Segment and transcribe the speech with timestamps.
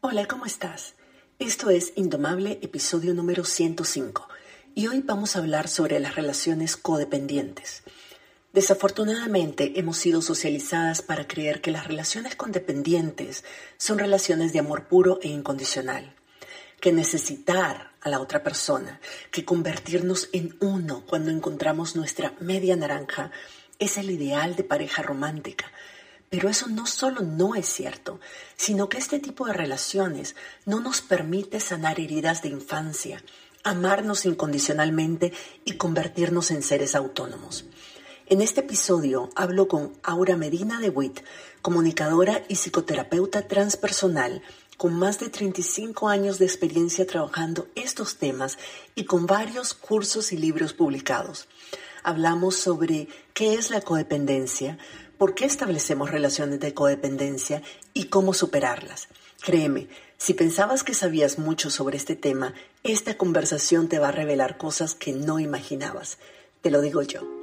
[0.00, 0.94] Hola, ¿cómo estás?
[1.40, 4.28] Esto es Indomable, episodio número 105,
[4.76, 7.82] y hoy vamos a hablar sobre las relaciones codependientes.
[8.52, 13.42] Desafortunadamente hemos sido socializadas para creer que las relaciones codependientes
[13.76, 16.14] son relaciones de amor puro e incondicional,
[16.80, 19.00] que necesitar a la otra persona,
[19.32, 23.32] que convertirnos en uno cuando encontramos nuestra media naranja
[23.80, 25.72] es el ideal de pareja romántica,
[26.30, 28.20] pero eso no solo no es cierto,
[28.56, 30.36] sino que este tipo de relaciones
[30.66, 33.22] no nos permite sanar heridas de infancia,
[33.64, 35.32] amarnos incondicionalmente
[35.64, 37.64] y convertirnos en seres autónomos.
[38.26, 41.20] En este episodio hablo con Aura Medina de Witt,
[41.62, 44.42] comunicadora y psicoterapeuta transpersonal
[44.76, 48.58] con más de 35 años de experiencia trabajando estos temas
[48.94, 51.48] y con varios cursos y libros publicados.
[52.04, 54.78] Hablamos sobre qué es la codependencia,
[55.18, 59.08] por qué establecemos relaciones de codependencia y cómo superarlas.
[59.40, 64.56] Créeme, si pensabas que sabías mucho sobre este tema, esta conversación te va a revelar
[64.56, 66.18] cosas que no imaginabas.
[66.62, 67.37] Te lo digo yo.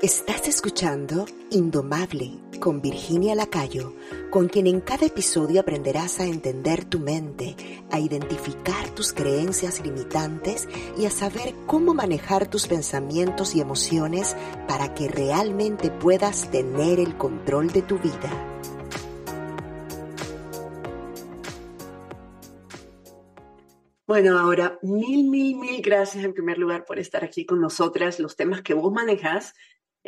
[0.00, 3.94] Estás escuchando Indomable con Virginia Lacayo,
[4.30, 7.56] con quien en cada episodio aprenderás a entender tu mente,
[7.90, 14.36] a identificar tus creencias limitantes y a saber cómo manejar tus pensamientos y emociones
[14.68, 18.54] para que realmente puedas tener el control de tu vida.
[24.06, 28.20] Bueno, ahora, mil, mil, mil gracias en primer lugar por estar aquí con nosotras.
[28.20, 29.54] Los temas que vos manejas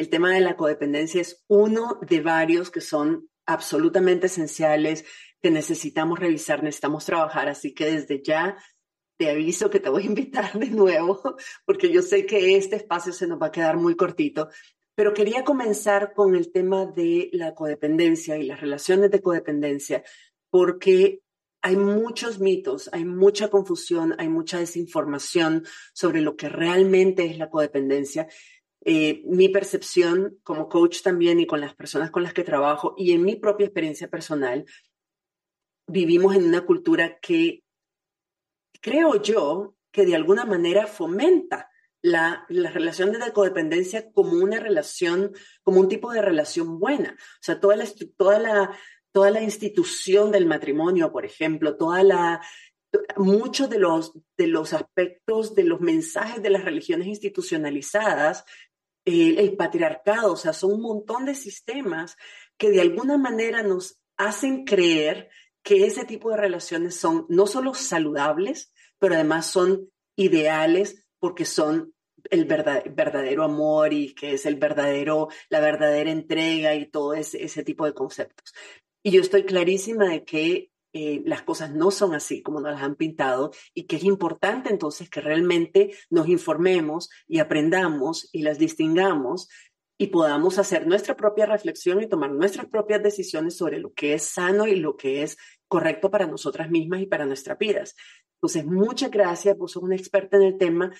[0.00, 5.04] el tema de la codependencia es uno de varios que son absolutamente esenciales,
[5.42, 7.50] que necesitamos revisar, necesitamos trabajar.
[7.50, 8.56] Así que desde ya
[9.18, 13.12] te aviso que te voy a invitar de nuevo, porque yo sé que este espacio
[13.12, 14.48] se nos va a quedar muy cortito.
[14.94, 20.02] Pero quería comenzar con el tema de la codependencia y las relaciones de codependencia,
[20.48, 21.20] porque
[21.60, 27.50] hay muchos mitos, hay mucha confusión, hay mucha desinformación sobre lo que realmente es la
[27.50, 28.28] codependencia.
[28.82, 33.12] Eh, mi percepción como coach también y con las personas con las que trabajo y
[33.12, 34.64] en mi propia experiencia personal,
[35.86, 37.62] vivimos en una cultura que
[38.80, 41.68] creo yo que de alguna manera fomenta
[42.02, 47.14] la, la, relación de codependencia como una relación, como un tipo de relación buena.
[47.18, 47.84] O sea, toda la,
[48.16, 48.78] toda la,
[49.12, 52.40] toda la institución del matrimonio, por ejemplo, toda la,
[53.16, 58.44] muchos de los, de los aspectos, de los mensajes de las religiones institucionalizadas
[59.04, 62.16] el, patriarcado, o sea, son un montón de sistemas
[62.56, 65.30] que de alguna manera nos hacen creer
[65.62, 71.94] que ese tipo de relaciones son no solo saludables, pero además son ideales porque son
[72.30, 77.64] el verdadero amor y que es el verdadero, la verdadera entrega y todo ese, ese
[77.64, 78.52] tipo de conceptos.
[79.02, 82.82] Y yo estoy clarísima de que eh, las cosas no son así como nos las
[82.82, 88.58] han pintado y que es importante entonces que realmente nos informemos y aprendamos y las
[88.58, 89.48] distingamos
[90.00, 94.22] y podamos hacer nuestra propia reflexión y tomar nuestras propias decisiones sobre lo que es
[94.22, 95.36] sano y lo que es
[95.68, 97.94] correcto para nosotras mismas y para nuestras vidas.
[98.36, 100.90] Entonces, muchas gracias, vos sos una experta en el tema,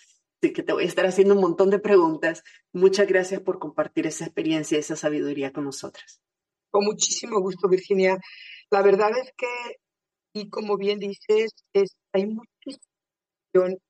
[0.42, 2.42] así que te voy a estar haciendo un montón de preguntas.
[2.74, 6.20] Muchas gracias por compartir esa experiencia y esa sabiduría con nosotras.
[6.70, 8.20] Con muchísimo gusto, Virginia.
[8.70, 9.48] La verdad es que,
[10.32, 12.84] y como bien dices, es, hay muchísima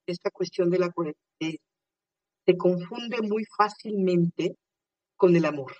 [0.06, 1.18] esta cuestión de la coherencia.
[2.46, 4.56] Se confunde muy fácilmente
[5.16, 5.76] con el amor,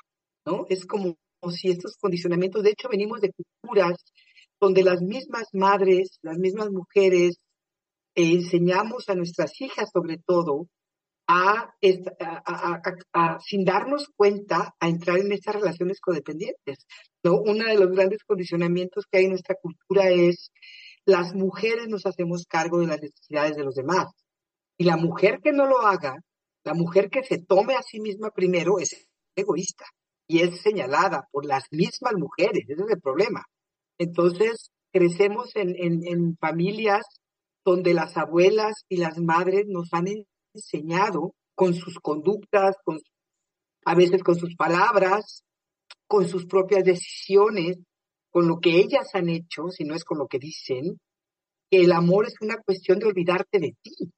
[0.47, 0.67] ¿no?
[0.69, 1.17] Es como,
[1.51, 3.97] si estos condicionamientos, de hecho venimos de culturas
[4.61, 7.37] donde las mismas madres, las mismas mujeres,
[8.15, 10.67] eh, enseñamos a nuestras hijas sobre todo
[11.31, 11.75] a,
[13.47, 16.87] sin darnos cuenta, a entrar en estas relaciones codependientes.
[17.23, 17.41] ¿no?
[17.41, 20.51] Uno de los grandes condicionamientos que hay en nuestra cultura es
[21.05, 24.07] las mujeres nos hacemos cargo de las necesidades de los demás.
[24.77, 26.17] Y la mujer que no lo haga,
[26.65, 29.85] la mujer que se tome a sí misma primero es egoísta
[30.27, 32.65] y es señalada por las mismas mujeres.
[32.69, 33.45] Ese es el problema.
[33.99, 37.05] Entonces, crecemos en, en, en familias
[37.65, 40.09] donde las abuelas y las madres nos han
[40.55, 42.99] enseñado con sus conductas, con,
[43.85, 45.45] a veces con sus palabras,
[46.07, 47.79] con sus propias decisiones,
[48.31, 51.01] con lo que ellas han hecho, si no es con lo que dicen,
[51.71, 54.13] que el amor es una cuestión de olvidarte de ti,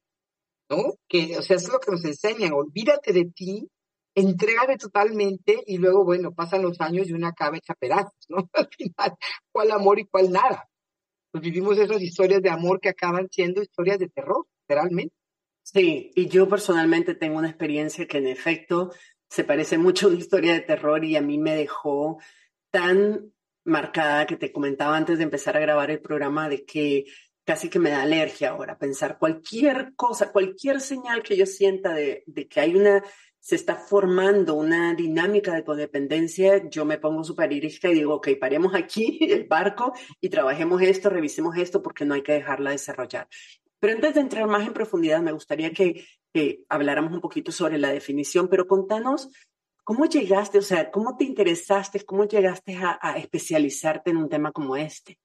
[0.71, 0.95] ¿no?
[1.09, 3.69] Que, o sea, es lo que nos enseñan, olvídate de ti,
[4.15, 7.75] entrégate totalmente y luego, bueno, pasan los años y una acaba hecha
[8.29, 8.49] ¿no?
[8.53, 9.17] Al final,
[9.51, 10.69] ¿cuál amor y cuál nada?
[11.31, 15.15] Pues vivimos esas historias de amor que acaban siendo historias de terror, literalmente.
[15.73, 18.93] Sí, y yo personalmente tengo una experiencia que en efecto
[19.29, 22.19] se parece mucho a una historia de terror y a mí me dejó
[22.71, 23.33] tan
[23.65, 27.07] marcada que te comentaba antes de empezar a grabar el programa de que
[27.45, 32.23] casi que me da alergia ahora pensar cualquier cosa, cualquier señal que yo sienta de,
[32.27, 33.03] de que hay una,
[33.41, 38.75] se está formando una dinámica de codependencia, yo me pongo súper y digo, ok, paremos
[38.75, 43.29] aquí el barco y trabajemos esto, revisemos esto porque no hay que dejarla desarrollar.
[43.83, 46.07] Pero antes de entrar más en profundidad, me gustaría que,
[46.69, 49.29] habláramos un poquito sobre la definición, pero contanos
[49.85, 54.77] ¿Cómo llegaste, o sea, cómo te interesaste, cómo llegaste a, especializarte en un tema como
[54.77, 55.19] este?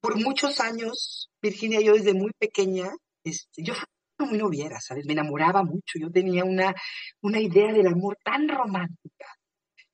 [0.00, 2.90] Por muchos años, Virginia, yo desde muy pequeña,
[3.22, 5.06] este, yo fui muy noviera, ¿sabes?
[5.06, 6.74] Me enamoraba mucho, yo tenía una,
[7.22, 9.26] una idea del amor tan romántica.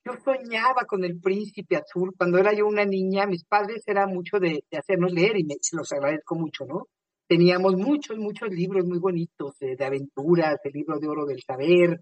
[0.03, 2.15] Yo soñaba con el príncipe azul.
[2.17, 5.77] Cuando era yo una niña, mis padres eran mucho de, hacernos leer y me, se
[5.77, 6.87] los agradezco mucho, ¿no?
[7.35, 12.01] Teníamos muchos, muchos libros muy bonitos de, de aventuras, el libro de oro del saber,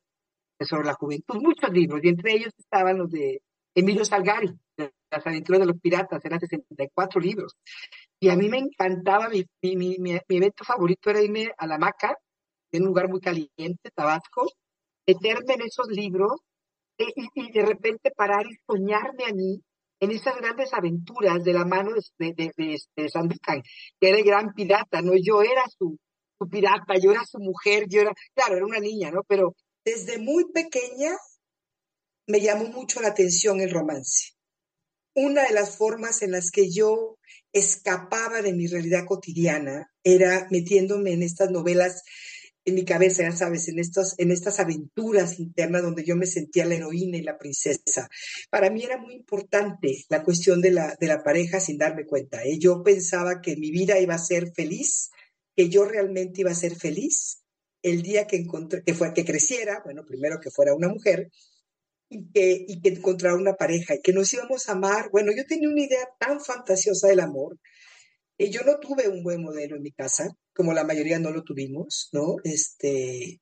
[0.60, 3.40] sobre la juventud, muchos libros, y entre ellos estaban los de
[3.74, 7.54] Emilio Salgari, Las aventuras de los piratas, eran 64 libros.
[8.20, 12.14] Y a mí me encantaba, mi, mi, mi, evento favorito era irme a la Maca,
[12.70, 14.52] en un lugar muy caliente, Tabasco,
[15.06, 16.42] meterme en esos libros
[16.98, 19.62] e, y, de repente parar y soñarme a mí
[20.02, 23.62] en esas grandes aventuras de la mano de, de, de, de
[24.00, 25.12] que era el gran pirata, ¿no?
[25.14, 25.96] Yo era su,
[26.36, 29.22] su pirata, yo era su mujer, yo era, claro, era una niña, ¿no?
[29.28, 29.54] Pero
[29.84, 31.12] desde muy pequeña
[32.26, 34.32] me llamó mucho la atención el romance.
[35.14, 37.18] Una de las formas en las que yo
[37.52, 42.02] escapaba de mi realidad cotidiana era metiéndome en estas novelas
[42.64, 46.64] en mi cabeza, ya sabes, en, estos, en estas aventuras internas donde yo me sentía
[46.64, 48.08] la heroína y la princesa.
[48.50, 52.42] Para mí era muy importante la cuestión de la, de la pareja sin darme cuenta.
[52.44, 52.58] ¿eh?
[52.58, 55.10] Yo pensaba que mi vida iba a ser feliz,
[55.56, 57.42] que yo realmente iba a ser feliz
[57.82, 61.30] el día que encontré, que fue que creciera, bueno, primero que fuera una mujer,
[62.08, 65.10] y que, y que encontrara una pareja, y que nos íbamos a amar.
[65.10, 67.58] Bueno, yo tenía una idea tan fantasiosa del amor.
[68.38, 71.42] Y yo no tuve un buen modelo en mi casa, como la mayoría no lo
[71.42, 72.36] tuvimos, ¿no?
[72.44, 73.40] Este,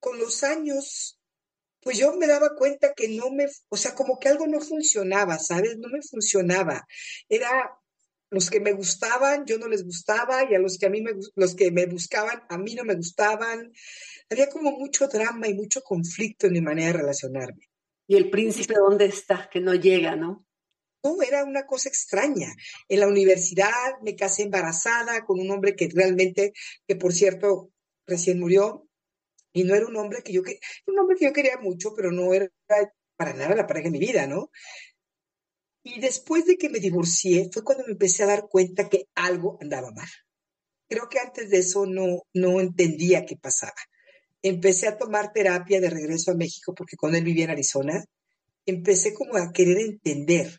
[0.00, 1.18] con los años,
[1.80, 5.38] pues yo me daba cuenta que no me, o sea, como que algo no funcionaba,
[5.38, 5.76] ¿sabes?
[5.78, 6.86] No me funcionaba.
[7.28, 7.78] Era
[8.30, 11.12] los que me gustaban, yo no les gustaba, y a los que a mí me,
[11.36, 13.72] los que me buscaban, a mí no me gustaban.
[14.30, 17.68] Había como mucho drama y mucho conflicto en mi manera de relacionarme.
[18.06, 19.48] ¿Y el príncipe dónde está?
[19.50, 20.44] Que no llega, ¿no?
[21.04, 22.48] No, era una cosa extraña.
[22.88, 23.70] En la universidad
[24.02, 26.52] me casé embarazada con un hombre que realmente,
[26.88, 27.70] que por cierto,
[28.06, 28.88] recién murió,
[29.52, 30.42] y no era un hombre que yo,
[30.86, 32.48] un hombre que yo quería mucho, pero no era
[33.16, 34.50] para nada la pareja de mi vida, ¿no?
[35.84, 39.58] Y después de que me divorcié fue cuando me empecé a dar cuenta que algo
[39.60, 40.08] andaba mal.
[40.88, 43.74] Creo que antes de eso no, no entendía qué pasaba.
[44.42, 48.04] Empecé a tomar terapia de regreso a México porque cuando él vivía en Arizona.
[48.66, 50.58] Empecé como a querer entender.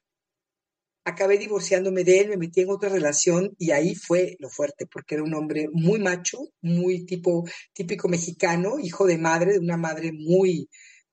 [1.05, 5.15] Acabé divorciándome de él, me metí en otra relación y ahí fue lo fuerte, porque
[5.15, 10.11] era un hombre muy macho, muy tipo típico mexicano, hijo de madre, de una madre
[10.11, 10.67] muy,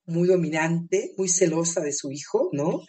[0.06, 2.81] muy dominante, muy celosa de su hijo, ¿no?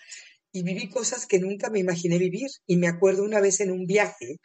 [0.54, 2.48] y viví cosas que nunca me imaginé vivir.
[2.66, 4.40] Y me acuerdo una vez en un viaje,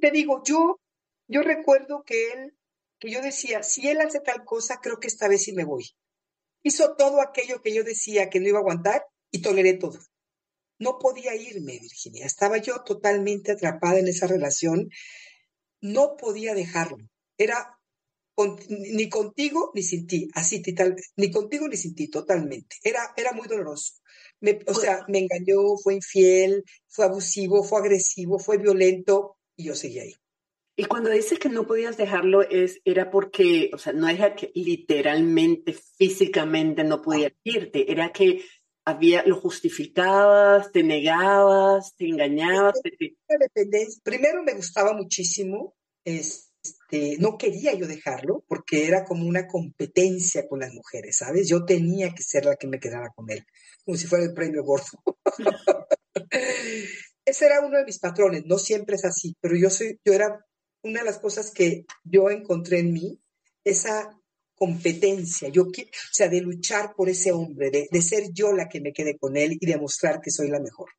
[0.00, 0.80] te digo, yo,
[1.28, 2.56] yo recuerdo que él,
[2.98, 5.84] que yo decía, si él hace tal cosa, creo que esta vez sí me voy.
[6.62, 9.98] Hizo todo aquello que yo decía que no iba a aguantar y toleré todo.
[10.78, 12.26] No podía irme, Virginia.
[12.26, 14.90] Estaba yo totalmente atrapada en esa relación.
[15.80, 16.98] No podía dejarlo.
[17.38, 17.78] Era
[18.68, 22.76] ni contigo ni sin ti, así, tal, ni contigo ni sin ti, totalmente.
[22.82, 23.94] Era, era muy doloroso
[24.52, 29.74] o pues sea, me engañó, fue infiel, fue abusivo, fue agresivo, fue violento y yo
[29.74, 30.14] seguí ahí.
[30.76, 34.50] Y cuando dices que no podías dejarlo, es, era porque, o sea, no era que
[34.54, 38.44] literalmente, físicamente no podías irte, era que
[38.84, 42.80] había, lo justificabas, te negabas, te engañabas.
[44.02, 45.74] Primero me gustaba muchísimo,
[46.04, 51.48] es, este, no quería yo dejarlo porque era como una competencia con las mujeres, ¿sabes?
[51.48, 53.44] Yo tenía que ser la que me quedara con él,
[53.84, 54.98] como si fuera el premio gordo.
[57.26, 60.44] Ese era uno de mis patrones, no siempre es así, pero yo soy, yo era
[60.82, 63.20] una de las cosas que yo encontré en mí,
[63.64, 64.20] esa
[64.54, 65.72] competencia, yo, o
[66.12, 69.58] sea, de luchar por ese hombre, de, ser yo la que me quede con él
[69.60, 70.90] y demostrar que soy la mejor,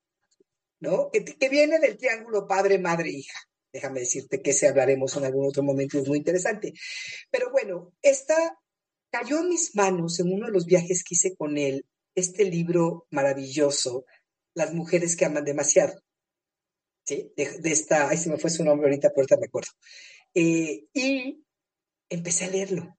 [0.80, 1.10] ¿no?
[1.12, 3.40] que viene del triángulo padre, madre, hija.
[3.76, 6.74] Déjame decirte que se hablaremos en algún otro momento, es muy interesante.
[7.30, 8.58] Pero bueno, esta
[9.10, 11.86] cayó en mis manos en uno de los viajes que hice con él,
[12.16, 14.06] este libro maravilloso,
[14.54, 16.02] Las mujeres que aman demasiado.
[17.04, 17.34] ¿Sí?
[17.36, 19.72] De, esta, ay, se me fue su nombre ahorita, pero ahorita me acuerdo.
[20.34, 21.44] Eh, y
[22.10, 22.98] empecé a leerlo.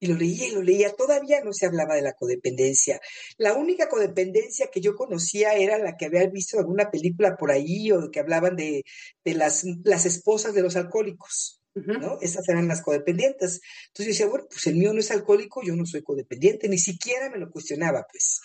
[0.00, 3.00] Y lo leía y lo leía, todavía no se hablaba de la codependencia.
[3.36, 7.52] La única codependencia que yo conocía era la que había visto en alguna película por
[7.52, 8.82] ahí o que hablaban de,
[9.24, 11.60] las, las esposas de los alcohólicos.
[11.74, 12.18] ¿no?
[12.20, 13.60] Esas eran las codependientes.
[13.88, 16.78] Entonces yo decía, bueno, pues el mío no es alcohólico, yo no soy codependiente, ni
[16.78, 18.40] siquiera me lo cuestionaba, pues,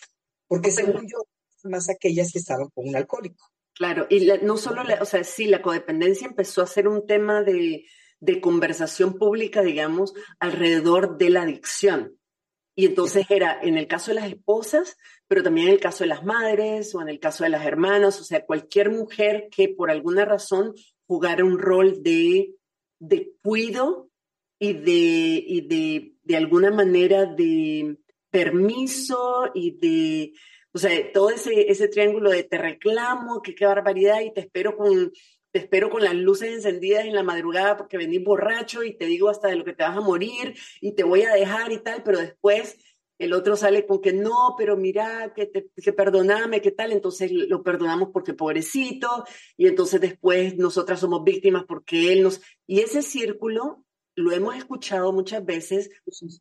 [0.48, 1.26] porque según yo,
[1.64, 3.50] más aquellas que estaban con un alcohólico.
[3.74, 7.86] Claro, y no solo, o sea, sí, la codependencia empezó a ser un tema de,
[8.20, 12.18] de conversación pública, digamos, alrededor de la adicción.
[12.76, 16.10] Y entonces era en el caso de las esposas, pero también en el caso de
[16.10, 19.90] las madres o en el caso de las hermanas, o sea, cualquier mujer que por
[19.90, 20.74] alguna razón
[21.08, 22.54] jugara un rol de,
[23.00, 24.10] de cuido
[24.60, 27.98] y de, y de, de alguna manera de
[28.30, 30.34] permiso y de,
[30.74, 34.76] o sea, todo ese, ese triángulo de te reclamo, que qué barbaridad y te espero
[34.76, 35.12] con
[35.56, 39.30] te espero con las luces encendidas en la madrugada porque venís borracho y te digo
[39.30, 42.04] hasta de lo que te vas a morir y te voy a dejar y tal,
[42.04, 42.76] pero después
[43.20, 47.32] el otro sale con que no, pero mira, que, te, que perdoname, qué tal, entonces
[47.32, 49.24] lo perdonamos porque pobrecito,
[49.56, 52.42] y entonces después nosotras somos víctimas porque él nos...
[52.68, 55.90] Y ese círculo lo hemos escuchado muchas veces,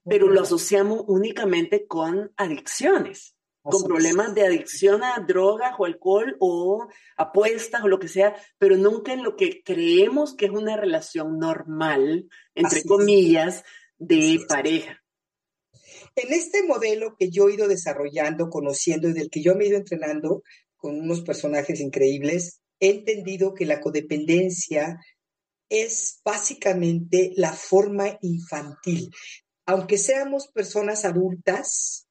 [0.05, 3.34] pero lo asociamos únicamente con adicciones
[3.65, 8.77] con problemas de adicción a drogas o alcohol o apuestas o lo que sea, pero
[8.77, 13.65] nunca en lo que creemos que es una relación normal, entre comillas,
[13.97, 15.03] de pareja.
[16.15, 19.69] En este modelo que yo he ido desarrollando, conociendo y del que yo me he
[19.69, 20.43] ido entrenando
[20.77, 24.99] con unos personajes increíbles, he entendido que la codependencia
[25.71, 29.11] es básicamente la forma infantil.
[29.65, 32.04] Aunque seamos personas adultas,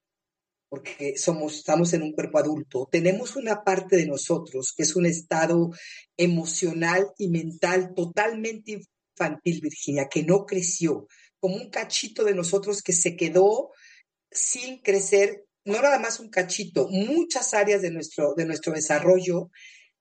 [0.73, 5.05] porque somos, estamos en un cuerpo adulto, tenemos una parte de nosotros que es un
[5.05, 5.69] estado
[6.17, 11.07] emocional y mental totalmente infantil, Virginia, que no creció,
[11.39, 13.69] como un cachito de nosotros que se quedó
[14.31, 19.51] sin crecer, no nada más un cachito, muchas áreas de nuestro, de nuestro desarrollo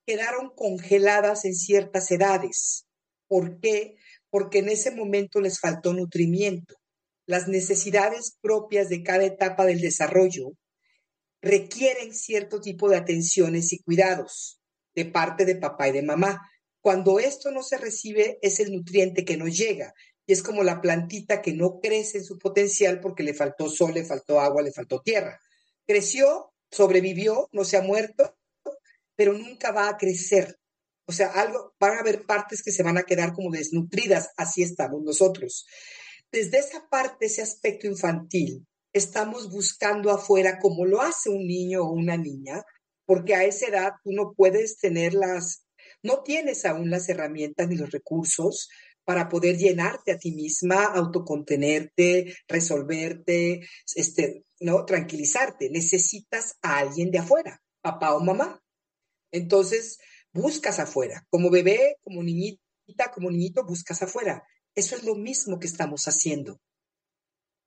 [0.07, 2.87] quedaron congeladas en ciertas edades.
[3.29, 3.97] ¿Por qué?
[4.31, 6.77] Porque en ese momento les faltó nutrimiento.
[7.27, 10.55] Las necesidades propias de cada etapa del desarrollo
[11.43, 14.61] requieren cierto tipo de atenciones y cuidados
[14.95, 16.49] de parte de papá y de mamá.
[16.81, 19.93] Cuando esto no se recibe, es el nutriente que no llega.
[20.25, 23.93] Y es como la plantita que no crece en su potencial porque le faltó sol,
[23.95, 25.41] le faltó agua, le faltó tierra.
[25.87, 28.37] Creció, sobrevivió, no se ha muerto,
[29.17, 30.59] pero nunca va a crecer.
[31.07, 34.63] O sea, algo, van a haber partes que se van a quedar como desnutridas, así
[34.63, 35.67] estamos nosotros.
[36.31, 41.93] Desde esa parte, ese aspecto infantil, estamos buscando afuera como lo hace un niño o
[41.93, 42.63] una niña,
[43.07, 45.65] porque a esa edad tú no puedes tener las,
[46.03, 48.69] no tienes aún las herramientas ni los recursos
[49.05, 55.71] para poder llenarte a ti misma, autocontenerte, resolverte, este, no, tranquilizarte.
[55.71, 58.63] Necesitas a alguien de afuera, papá o mamá.
[59.33, 59.99] Entonces,
[60.33, 61.27] buscas afuera.
[61.31, 64.45] Como bebé, como niñita, como niñito, buscas afuera.
[64.75, 66.61] Eso es lo mismo que estamos haciendo.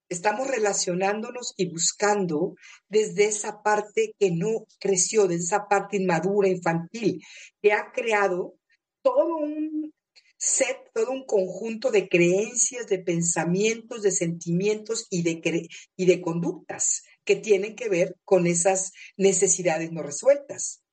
[0.09, 2.55] Estamos relacionándonos y buscando
[2.87, 7.21] desde esa parte que no creció, desde esa parte inmadura, infantil,
[7.61, 8.55] que ha creado
[9.01, 9.93] todo un
[10.37, 17.03] set, todo un conjunto de creencias, de pensamientos, de sentimientos y de, y de conductas
[17.23, 20.83] que tienen que ver con esas necesidades no resueltas.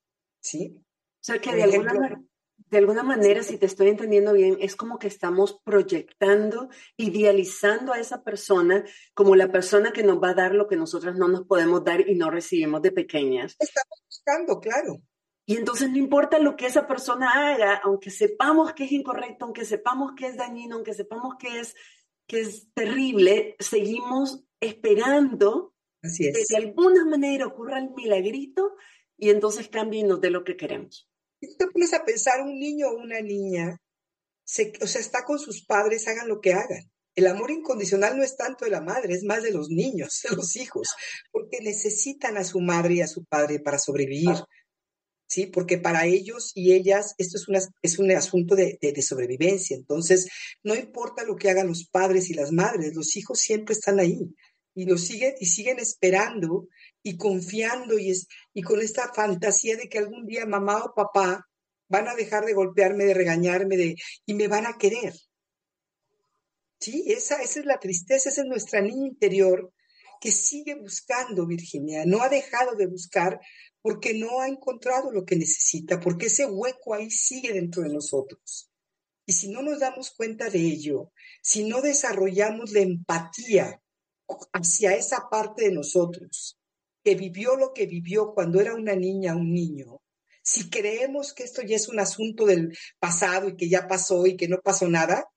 [0.40, 0.74] ¿Sí?
[0.76, 2.22] O sea, que de alguna manera
[2.70, 7.98] de alguna manera, si te estoy entendiendo bien, es como que estamos proyectando, idealizando a
[7.98, 11.46] esa persona como la persona que nos va a dar lo que nosotras no nos
[11.46, 13.56] podemos dar y no recibimos de pequeñas.
[13.58, 15.00] Estamos buscando, claro.
[15.44, 19.64] Y entonces no importa lo que esa persona haga, aunque sepamos que es incorrecto, aunque
[19.64, 21.74] sepamos que es dañino, aunque sepamos que es,
[22.26, 28.76] que es terrible, seguimos esperando que de alguna manera ocurra el milagrito
[29.16, 31.11] y entonces cambien de lo que queremos.
[31.42, 33.76] Si te pones a pensar, un niño o una niña,
[34.80, 36.88] o sea, está con sus padres, hagan lo que hagan.
[37.16, 40.36] El amor incondicional no es tanto de la madre, es más de los niños, de
[40.36, 40.94] los hijos,
[41.32, 44.36] porque necesitan a su madre y a su padre para sobrevivir.
[45.26, 45.46] ¿Sí?
[45.46, 49.74] Porque para ellos y ellas esto es, una, es un asunto de, de, sobrevivencia.
[49.74, 50.28] Entonces,
[50.62, 54.20] no importa lo que hagan los padres y las madres, los hijos siempre están ahí
[54.74, 56.68] y lo siguen y siguen esperando
[57.02, 61.48] y confiando y, es, y con esta fantasía de que algún día mamá o papá
[61.88, 65.14] van a dejar de golpearme, de regañarme de, y me van a querer.
[66.80, 69.72] Sí, esa, esa es la tristeza, esa es nuestra niña interior
[70.20, 73.40] que sigue buscando, Virginia, no ha dejado de buscar
[73.80, 78.70] porque no ha encontrado lo que necesita, porque ese hueco ahí sigue dentro de nosotros.
[79.26, 83.82] Y si no nos damos cuenta de ello, si no desarrollamos la empatía
[84.52, 86.58] hacia esa parte de nosotros
[87.02, 90.02] que vivió lo que vivió cuando era una niña, un niño,
[90.42, 94.36] si creemos que esto ya es un asunto del pasado y que ya pasó y
[94.36, 95.28] que no pasó nada,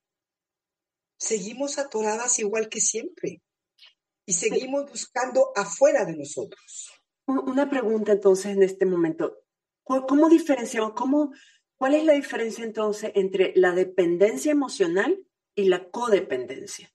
[1.17, 3.41] seguimos atoradas igual que siempre
[4.25, 6.91] y seguimos buscando afuera de nosotros.
[7.27, 9.43] Una pregunta entonces en este momento.
[9.83, 11.31] ¿Cómo diferenciamos, cómo,
[11.77, 16.91] cuál es la diferencia entonces entre la dependencia emocional y la codependencia?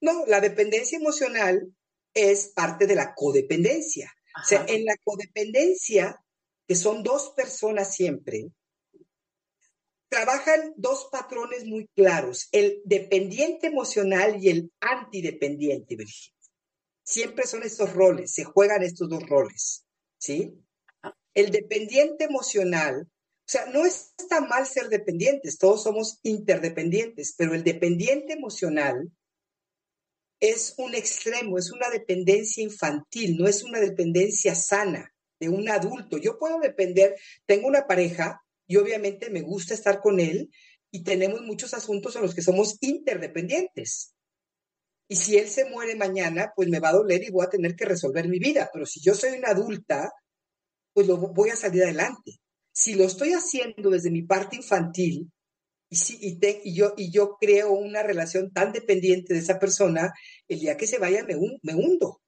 [0.00, 1.72] No, la dependencia emocional
[2.14, 4.12] es parte de la codependencia.
[4.40, 6.22] O sea, en la codependencia,
[6.66, 8.50] que son dos personas siempre,
[10.10, 16.36] trabajan dos patrones muy claros, el dependiente emocional y el antidependiente, Virginia.
[17.04, 19.84] Siempre son estos roles, se juegan estos dos roles,
[20.18, 20.52] ¿sí?
[21.32, 27.62] El dependiente emocional, o sea, no está mal ser dependientes, todos somos interdependientes, pero el
[27.62, 29.10] dependiente emocional
[30.40, 36.18] es un extremo, es una dependencia infantil, no es una dependencia sana de un adulto.
[36.18, 37.14] Yo puedo depender,
[37.46, 40.50] tengo una pareja y obviamente me gusta estar con él
[40.90, 44.14] y tenemos muchos asuntos en los que somos interdependientes.
[45.08, 47.74] Y si él se muere mañana, pues me va a doler y voy a tener
[47.74, 48.70] que resolver mi vida.
[48.72, 50.10] Pero si yo soy una adulta,
[50.92, 52.40] pues lo voy a salir adelante.
[52.72, 55.30] Si lo estoy haciendo desde mi parte infantil,
[55.90, 60.12] y, yo, y yo creo una relación tan dependiente de esa persona,
[60.48, 62.20] el día que se vaya me, me hundo.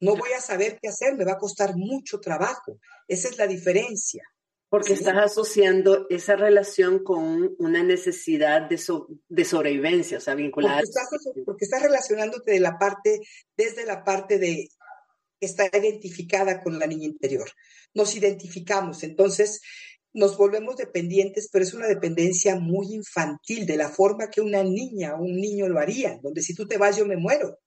[0.00, 2.78] No voy a saber qué hacer, me va a costar mucho trabajo.
[3.08, 4.22] Esa es la diferencia.
[4.68, 8.80] Porque estás asociando esa relación con una necesidad de,
[9.28, 10.80] de sobrevivencia, o sea, vinculada.
[10.80, 13.20] Porque estás, porque estás, relacionándote de la parte,
[13.56, 14.68] desde la parte de
[15.40, 17.48] está identificada con la niña interior.
[17.92, 19.60] Nos identificamos, entonces
[20.14, 25.16] nos volvemos dependientes, pero es una dependencia muy infantil, de la forma que una niña
[25.16, 27.58] o un niño lo haría, donde si tú te vas yo me muero.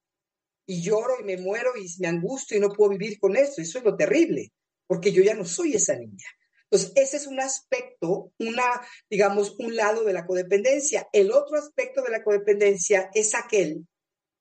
[0.66, 3.62] Y lloro y me muero y me angustio y no puedo vivir con eso.
[3.62, 4.54] Eso es lo terrible,
[4.88, 6.26] porque yo ya no soy esa niña.
[6.64, 11.08] Entonces, ese es un aspecto, una, digamos, un lado de la codependencia.
[11.14, 13.88] El otro aspecto de la codependencia es aquel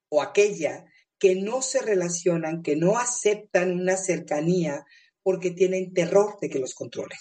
[0.08, 0.84] o aquella
[1.18, 4.84] que no se relacionan, que no aceptan una cercanía
[5.22, 7.18] porque tienen terror de que los controlen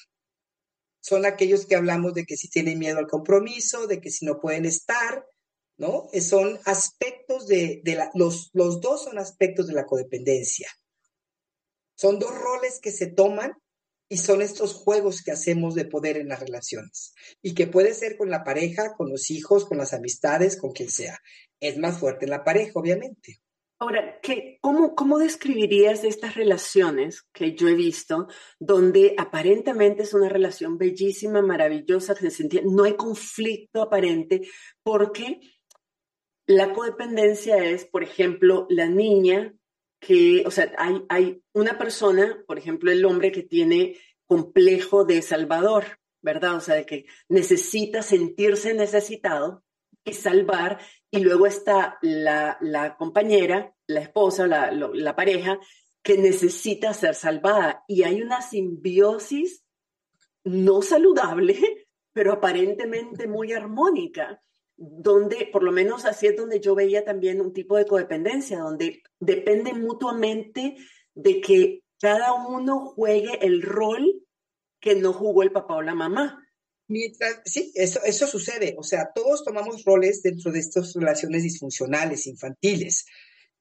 [1.05, 4.39] son aquellos que hablamos de que si tienen miedo al compromiso, de que si no
[4.39, 5.23] pueden estar,
[5.77, 6.09] ¿no?
[6.13, 10.67] Eh, son aspectos de, la, los, los dos son aspectos de la codependencia.
[11.95, 13.53] Son dos roles que se toman
[14.09, 17.13] y son estos juegos que hacemos de poder en las relaciones.
[17.39, 20.89] Y que puede ser con la pareja, con los hijos, con las amistades, con quien
[20.89, 21.19] sea.
[21.59, 23.41] Es más fuerte en la pareja, obviamente.
[23.77, 30.29] Ahora, ¿qué, cómo, ¿cómo describirías estas relaciones que yo he visto, donde aparentemente es una
[30.29, 34.47] relación bellísima, maravillosa, que se no hay conflicto aparente,
[34.81, 35.41] porque
[36.47, 39.53] la codependencia es, por ejemplo, la niña
[39.99, 45.21] que, o sea, hay, hay una persona, por ejemplo, el hombre que tiene complejo de
[45.21, 46.55] salvador, ¿verdad?
[46.55, 49.64] O sea, de que necesita sentirse necesitado
[50.05, 50.79] y salvar,
[51.11, 55.59] y luego está la, la compañera, la esposa, la, la pareja,
[56.03, 57.83] que necesita ser salvada.
[57.87, 59.65] Y hay una simbiosis
[60.43, 64.39] no saludable, pero aparentemente muy armónica,
[64.77, 69.01] donde, por lo menos así es donde yo veía también un tipo de codependencia, donde
[69.19, 70.75] dependen mutuamente
[71.15, 74.21] de que cada uno juegue el rol
[74.79, 76.44] que no jugó el papá o la mamá.
[76.88, 78.76] Mientras, sí, eso, eso sucede.
[78.78, 83.06] O sea, todos tomamos roles dentro de estas relaciones disfuncionales, infantiles.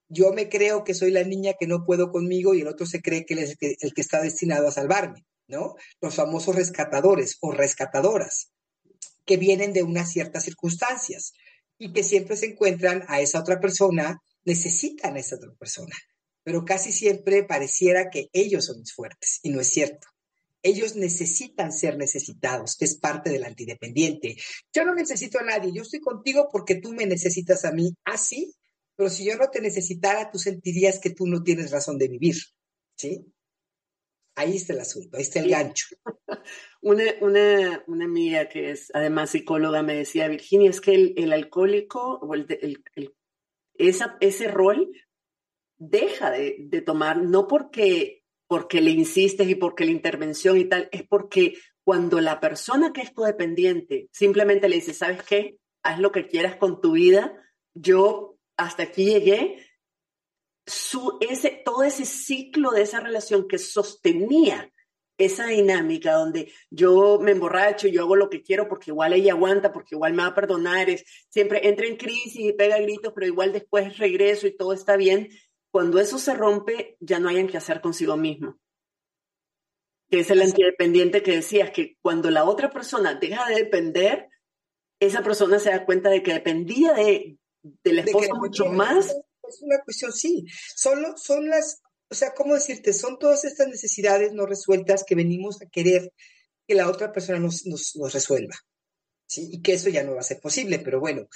[0.08, 3.00] Yo me creo que soy la niña que no puedo conmigo y el otro se
[3.00, 5.74] cree que él es el que, el que está destinado a salvarme, ¿no?
[6.00, 8.52] Los famosos rescatadores o rescatadoras
[9.24, 11.32] que vienen de unas ciertas circunstancias
[11.78, 15.96] y que siempre se encuentran a esa otra persona, necesitan a esa otra persona,
[16.42, 20.06] pero casi siempre pareciera que ellos son los fuertes y no es cierto.
[20.64, 24.36] Ellos necesitan ser necesitados, que es parte del antidependiente.
[24.72, 28.54] Yo no necesito a nadie, yo estoy contigo porque tú me necesitas a mí, así,
[28.96, 32.36] pero si yo no te necesitara, tú sentirías que tú no tienes razón de vivir,
[32.96, 33.26] ¿sí?
[34.36, 35.86] Ahí está el asunto, ahí está el gancho.
[36.80, 41.32] Una, una, una amiga que es además psicóloga me decía, Virginia, es que el, el
[41.32, 42.46] alcohólico o el,
[42.94, 43.14] el,
[43.74, 44.92] esa, ese rol
[45.78, 50.88] deja de, de, tomar, no porque porque le insistes y porque la intervención y tal,
[50.92, 55.58] es porque cuando la persona que es codependiente simplemente le dice, ¿sabes qué?
[55.82, 57.34] Haz lo que quieras con tu vida,
[57.74, 59.58] yo hasta aquí llegué,
[60.66, 64.70] su, ese, todo ese ciclo de esa relación que sostenía
[65.16, 69.72] esa dinámica donde yo me emborracho, yo hago lo que quiero porque igual ella aguanta,
[69.72, 73.26] porque igual me va a perdonar, es, siempre entra en crisis y pega gritos, pero
[73.26, 75.28] igual después regreso y todo está bien.
[75.74, 78.60] Cuando eso se rompe, ya no hayan que hacer consigo mismo.
[80.08, 84.28] Que es el antidependiente que decías, que cuando la otra persona deja de depender,
[85.00, 87.38] esa persona se da cuenta de que dependía de,
[87.82, 89.06] del esposo mucho más.
[89.48, 90.44] Es una cuestión, sí.
[90.76, 92.92] Solo son las o sea, ¿cómo decirte?
[92.92, 96.12] Son todas estas necesidades no resueltas que venimos a querer
[96.68, 98.54] que la otra persona nos, nos, nos resuelva.
[99.26, 99.48] ¿sí?
[99.50, 101.26] Y que eso ya no va a ser posible, pero bueno.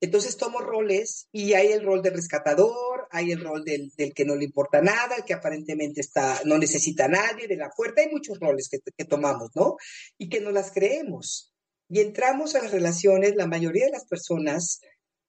[0.00, 4.24] Entonces tomo roles y hay el rol del rescatador, hay el rol del, del, que
[4.24, 8.02] no le importa nada, el que aparentemente está, no necesita a nadie, de la fuerza.
[8.02, 9.76] Hay muchos roles que, que tomamos, ¿no?
[10.16, 11.52] Y que no las creemos.
[11.88, 14.80] Y entramos a las relaciones, la mayoría de las personas,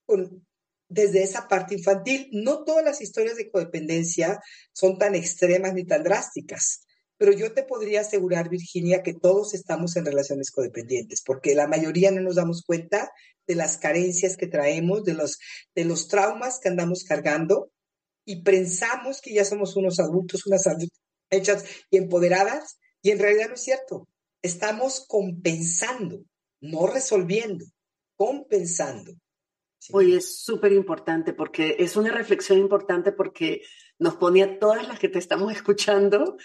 [0.05, 0.45] con,
[0.89, 2.29] desde esa parte infantil.
[2.31, 4.39] No todas las historias de codependencia
[4.73, 6.85] son tan extremas ni tan drásticas,
[7.17, 12.11] pero yo te podría asegurar, Virginia, que todos estamos en relaciones codependientes, porque la mayoría
[12.11, 13.11] no nos damos cuenta
[13.49, 15.39] de las carencias que traemos, de los,
[15.73, 17.71] de los traumas que andamos cargando
[18.23, 20.99] y pensamos que ya somos unos adultos, unas adultas
[21.31, 24.07] hechas y empoderadas, y en realidad no es cierto.
[24.43, 26.23] Estamos compensando,
[26.61, 27.65] no resolviendo,
[28.15, 29.13] compensando.
[29.91, 33.61] Hoy es súper importante porque es una reflexión importante porque
[33.97, 36.37] nos pone a todas las que te estamos escuchando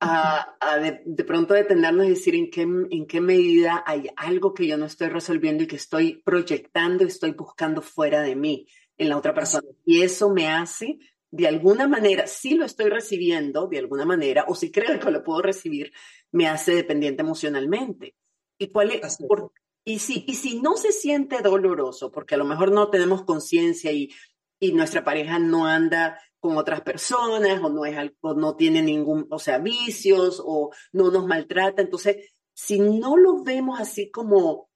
[0.00, 4.54] a, a de, de, pronto detenernos y decir en qué, en qué medida hay algo
[4.54, 9.08] que yo no estoy resolviendo y que estoy proyectando, estoy buscando fuera de mí, en
[9.08, 9.66] la otra persona.
[9.84, 10.98] Y eso me hace,
[11.30, 15.24] de alguna manera, si lo estoy recibiendo, de alguna manera, o si creo que lo
[15.24, 15.92] puedo recibir,
[16.32, 18.14] me hace dependiente emocionalmente.
[18.58, 19.52] ¿Y cuál es, por,
[19.84, 23.90] y si, y si no se siente doloroso, porque a lo mejor no tenemos conciencia
[23.90, 24.10] y,
[24.58, 29.26] y nuestra pareja no anda con otras personas o no, es, o no tiene ningún,
[29.30, 34.70] o sea, vicios o no nos maltrata, entonces, si no lo vemos así como,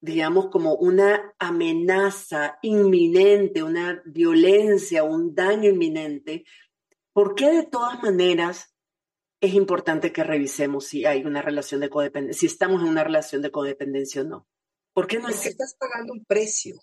[0.00, 6.44] digamos, como una amenaza inminente, una violencia, un daño inminente,
[7.12, 8.76] ¿por qué de todas maneras
[9.40, 13.42] es importante que revisemos si hay una relación de codependencia, si estamos en una relación
[13.42, 14.48] de codependencia o no.
[14.92, 15.44] ¿Por qué no es?
[15.44, 16.76] estás pagando un precio.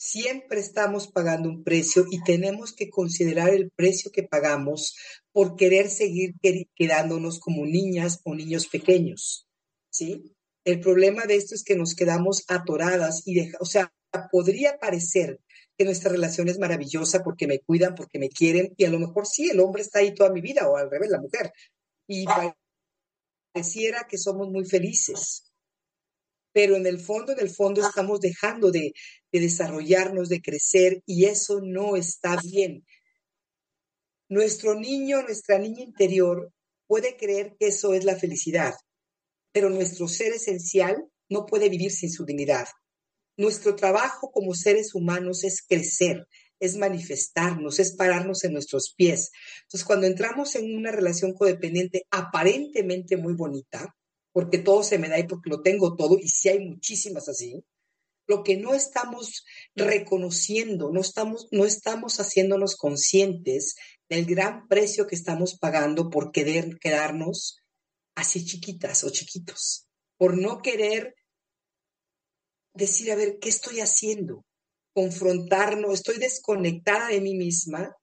[0.00, 4.96] Siempre estamos pagando un precio y tenemos que considerar el precio que pagamos
[5.32, 6.34] por querer seguir
[6.76, 9.48] quedándonos como niñas o niños pequeños.
[9.90, 10.36] ¿Sí?
[10.64, 13.92] El problema de esto es que nos quedamos atoradas y deja, o sea,
[14.30, 15.40] podría parecer
[15.76, 19.26] que nuestra relación es maravillosa porque me cuidan, porque me quieren, y a lo mejor
[19.26, 21.52] sí, el hombre está ahí toda mi vida, o al revés, la mujer,
[22.06, 22.24] y
[23.52, 25.52] pareciera que somos muy felices.
[26.52, 28.92] Pero en el fondo, en el fondo estamos dejando de,
[29.32, 32.84] de desarrollarnos, de crecer y eso no está bien.
[34.28, 36.52] Nuestro niño, nuestra niña interior
[36.86, 38.74] puede creer que eso es la felicidad,
[39.52, 42.66] pero nuestro ser esencial no puede vivir sin su dignidad.
[43.36, 46.26] Nuestro trabajo como seres humanos es crecer,
[46.60, 49.30] es manifestarnos, es pararnos en nuestros pies.
[49.62, 53.94] Entonces, cuando entramos en una relación codependiente aparentemente muy bonita,
[54.32, 57.64] porque todo se me da y porque lo tengo todo, y si hay muchísimas así,
[58.28, 63.74] lo que no estamos reconociendo, no estamos, no estamos haciéndonos conscientes
[64.08, 67.58] del gran precio que estamos pagando por querer quedarnos
[68.14, 71.14] así chiquitas o chiquitos, por no querer
[72.74, 74.44] decir, a ver, ¿qué estoy haciendo?
[74.98, 77.96] confrontarnos, estoy desconectada de mí misma,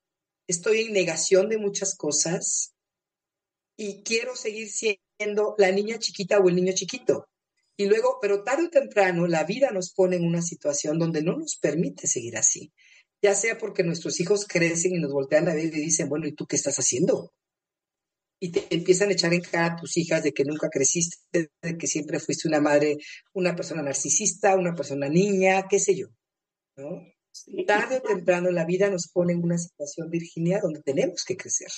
[0.47, 2.73] estoy en negación de muchas cosas
[3.77, 7.27] y quiero seguir siendo la niña chiquita o el niño chiquito.
[7.77, 11.37] Y luego, pero tarde o temprano, la vida nos pone en una situación donde no
[11.37, 12.71] nos permite seguir así.
[13.21, 16.33] Ya sea porque nuestros hijos crecen y nos voltean a ver y dicen, bueno, ¿y
[16.33, 17.33] tú qué estás haciendo?
[18.39, 21.77] Y te empiezan a echar en cara a tus hijas de que nunca creciste, de
[21.77, 22.97] que siempre fuiste una madre,
[23.33, 26.07] una persona narcisista, una persona niña, qué sé yo.
[26.77, 27.01] ¿no?
[27.65, 31.71] Tarde o temprano la vida nos pone en una situación, Virginia, donde tenemos que crecer.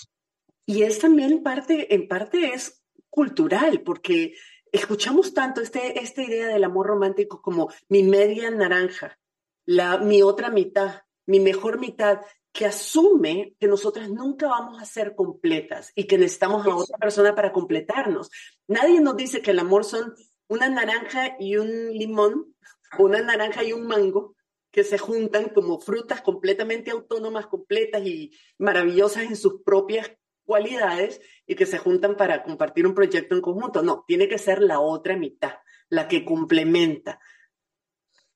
[0.65, 4.33] Y es también parte, en parte es cultural, porque
[4.77, 9.19] escuchamos tanto este, esta idea del amor romántico como mi media naranja,
[9.65, 15.13] la, mi otra mitad, mi mejor mitad, que asume que nosotras nunca vamos a ser
[15.15, 18.31] completas y que necesitamos a otra persona para completarnos.
[18.67, 20.15] Nadie nos dice que el amor son
[20.47, 22.55] una naranja y un limón,
[22.97, 24.35] una naranja y un mango,
[24.71, 30.11] que se juntan como frutas completamente autónomas, completas y maravillosas en sus propias
[30.47, 33.83] cualidades y que se juntan para compartir un proyecto en conjunto.
[33.83, 35.53] No, tiene que ser la otra mitad,
[35.89, 37.19] la que complementa.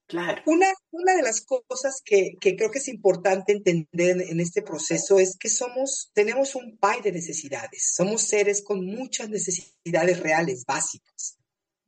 [0.06, 0.44] Claro.
[0.46, 5.20] Una, una de las cosas que, que, creo que es importante entender en, este proceso
[5.20, 7.94] es que somos, tenemos un pay de necesidades.
[7.96, 11.38] Somos seres con muchas necesidades reales, básicas.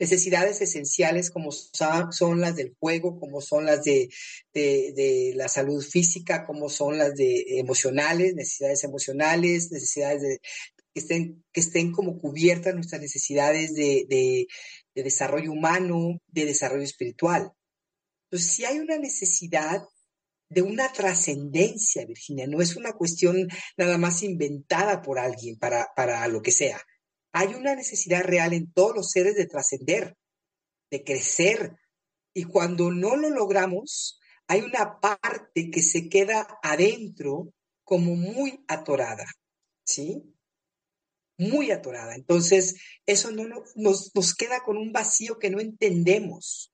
[0.03, 4.09] Necesidades esenciales como son las del juego, como son las de,
[5.33, 10.41] la salud física, como son las de emocionales, necesidades emocionales, necesidades de,
[10.93, 14.47] que estén, que estén como cubiertas nuestras necesidades de, de,
[14.93, 17.53] de desarrollo humano, de desarrollo espiritual.
[18.25, 19.83] Entonces, si hay una necesidad
[20.49, 26.27] de una trascendencia, Virginia, no es una cuestión nada más inventada por alguien para, para
[26.27, 26.81] lo que sea.
[27.33, 30.15] Hay una necesidad real en todos los seres de trascender,
[30.91, 31.75] de crecer.
[32.33, 37.51] Y cuando no lo logramos, hay una parte que se queda adentro
[37.83, 39.25] como muy atorada,
[39.83, 40.23] ¿sí?
[41.37, 42.15] Muy atorada.
[42.15, 46.71] Entonces, eso no, nos, nos queda con un vacío que no entendemos.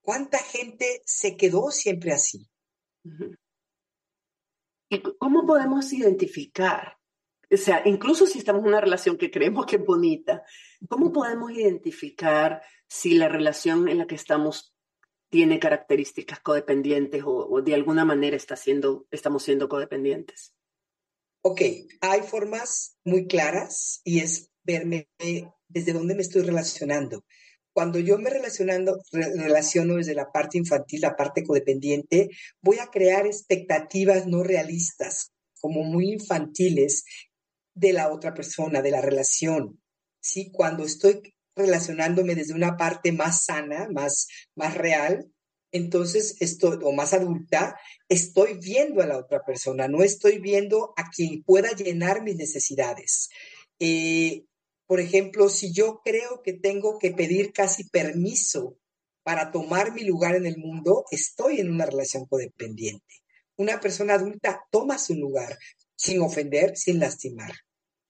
[0.00, 2.48] ¿Cuánta gente se quedó siempre así?
[4.88, 6.99] ¿Y cómo podemos identificar?
[7.52, 10.44] O sea, incluso si estamos en una relación que creemos que es bonita,
[10.88, 14.74] ¿cómo podemos identificar si la relación en la que estamos
[15.30, 20.54] tiene características codependientes o, o de alguna manera está siendo, estamos siendo codependientes?
[21.42, 21.62] Ok,
[22.00, 25.08] hay formas muy claras y es verme
[25.68, 27.24] desde dónde me estoy relacionando
[27.72, 32.28] cuando yo me relacionando, relaciono desde la parte infantil, la parte codependiente,
[32.60, 37.04] voy a crear expectativas no realistas, como muy infantiles,
[37.74, 39.80] de la otra persona, de la relación.
[40.20, 40.50] ¿sí?
[40.52, 45.30] Cuando estoy relacionándome desde una parte más sana, más, más real,
[45.72, 47.78] entonces estoy, o más adulta,
[48.08, 53.28] estoy viendo a la otra persona, no estoy viendo a quien pueda llenar mis necesidades.
[53.78, 54.44] Eh,
[54.86, 58.76] por ejemplo, si yo creo que tengo que pedir casi permiso
[59.22, 63.22] para tomar mi lugar en el mundo, estoy en una relación codependiente.
[63.56, 65.56] Una persona adulta toma su lugar,
[66.00, 67.52] sin ofender, sin lastimar,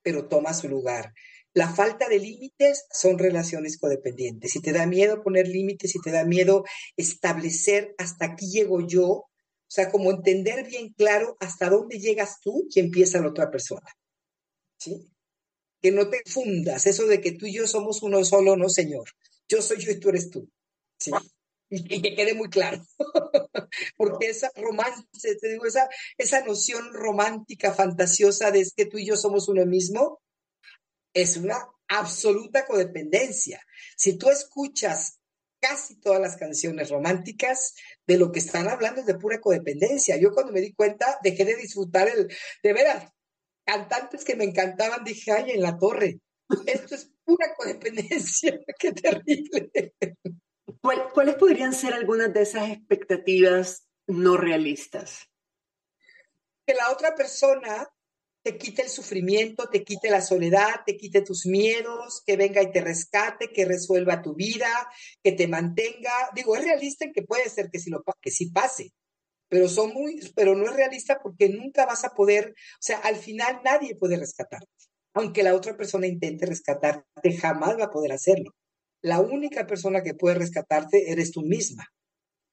[0.03, 1.13] pero toma su lugar.
[1.53, 4.53] La falta de límites son relaciones codependientes.
[4.53, 6.63] Si te da miedo poner límites, si te da miedo
[6.97, 9.29] establecer hasta aquí llego yo, o
[9.73, 13.89] sea, como entender bien claro hasta dónde llegas tú y empieza la otra persona.
[14.79, 15.11] ¿Sí?
[15.81, 19.09] que no te fundas, eso de que tú y yo somos uno solo, no, señor.
[19.49, 20.49] Yo soy yo y tú eres tú.
[20.99, 21.11] ¿sí?
[21.71, 22.85] Y, que quede muy claro.
[23.97, 29.17] Porque esa romance, te digo, esa, esa noción romántica, fantasiosa de que tú y yo
[29.17, 30.21] somos uno mismo,
[31.15, 31.57] es una
[31.89, 33.61] absoluta codependencia.
[33.97, 35.21] Si tú escuchas
[35.61, 37.75] casi todas las canciones románticas,
[38.07, 40.17] de lo que están hablando es de pura codependencia.
[40.17, 42.29] Yo cuando me di cuenta dejé de disfrutar el,
[42.63, 43.13] de veras,
[43.65, 46.19] cantantes que me encantaban, dije, ay, en la torre,
[46.67, 49.95] esto es pura codependencia, qué terrible.
[50.81, 55.29] ¿Cuáles podrían ser algunas de esas expectativas no realistas?
[56.67, 57.89] Que la otra persona
[58.43, 62.73] te quite el sufrimiento, te quite la soledad, te quite tus miedos, que venga y
[62.73, 64.69] te rescate, que resuelva tu vida,
[65.23, 66.13] que te mantenga.
[66.35, 68.93] Digo, es realista en que puede ser que sí, que sí pase,
[69.49, 73.17] pero son muy, pero no es realista porque nunca vas a poder, o sea, al
[73.17, 74.69] final nadie puede rescatarte.
[75.13, 78.55] Aunque la otra persona intente rescatarte, jamás va a poder hacerlo.
[79.03, 81.87] La única persona que puede rescatarte eres tú misma.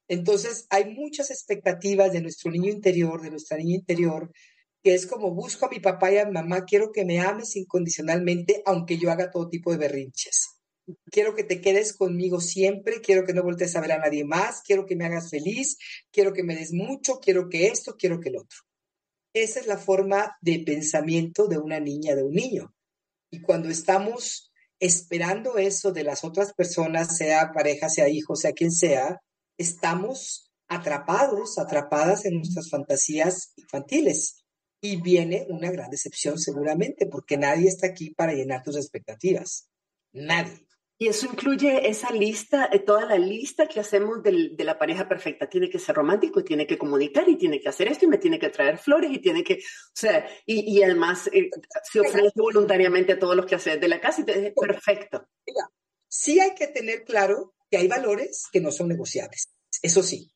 [0.07, 4.31] Entonces, hay muchas expectativas de nuestro niño interior, de nuestra niña interior,
[4.83, 7.55] que es como busco a mi papá y a mi mamá, quiero que me ames
[7.55, 10.47] incondicionalmente, aunque yo haga todo tipo de berrinches.
[11.11, 14.61] Quiero que te quedes conmigo siempre, quiero que no voltees a ver a nadie más,
[14.61, 15.77] quiero que me hagas feliz,
[16.11, 18.59] quiero que me des mucho, quiero que esto, quiero que el otro.
[19.33, 22.73] Esa es la forma de pensamiento de una niña, de un niño.
[23.29, 28.71] Y cuando estamos esperando eso de las otras personas, sea pareja, sea hijo, sea quien
[28.71, 29.21] sea,
[29.57, 34.43] estamos atrapados, atrapadas en nuestras fantasías infantiles.
[34.79, 39.69] Y viene una gran decepción seguramente, porque nadie está aquí para llenar tus expectativas.
[40.13, 40.66] Nadie.
[40.99, 45.47] Y eso incluye esa lista, eh, toda la lista que hacemos de la pareja perfecta.
[45.47, 48.39] Tiene que ser romántico, tiene que comunicar y tiene que hacer esto y me tiene
[48.39, 51.51] que traer flores y tiene que, o sea, y, además eh,
[51.83, 55.27] se ofrece voluntariamente a todos los que hacen de la casa y es perfecto.
[55.45, 55.69] Mira,
[56.07, 59.49] sí hay que tener claro que hay valores que no son negociables.
[59.83, 60.31] Eso sí.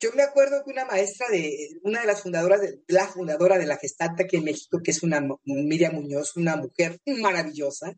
[0.00, 3.66] Yo me acuerdo que una maestra de, una de las fundadoras, de, la fundadora de
[3.66, 7.94] la Gestanta aquí en México, que es una Miriam Muñoz, una mujer maravillosa,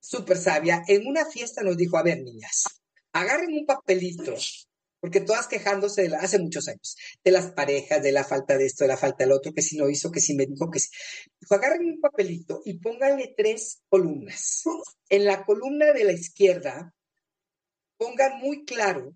[0.00, 2.64] súper sabia, en una fiesta nos dijo, a ver, niñas,
[3.12, 4.34] agarren un papelito,
[5.00, 8.84] porque todas quejándose de hace muchos años, de las parejas, de la falta de esto,
[8.84, 10.88] de la falta del otro, que si no hizo, que si me dijo, que si.
[11.40, 14.64] Dijo, agarren un papelito y pónganle tres columnas.
[15.08, 16.94] En la columna de la izquierda,
[17.96, 19.12] pongan muy claro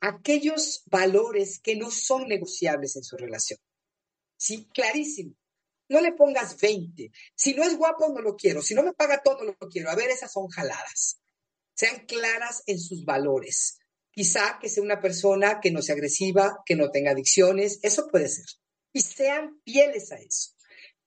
[0.00, 3.58] aquellos valores que no son negociables en su relación.
[4.36, 5.34] Sí, clarísimo.
[5.88, 7.10] No le pongas 20.
[7.34, 8.62] Si no es guapo, no lo quiero.
[8.62, 9.90] Si no me paga todo, no lo quiero.
[9.90, 11.18] A ver, esas son jaladas.
[11.74, 13.78] Sean claras en sus valores.
[14.10, 17.78] Quizá que sea una persona que no sea agresiva, que no tenga adicciones.
[17.82, 18.46] Eso puede ser.
[18.92, 20.52] Y sean fieles a eso.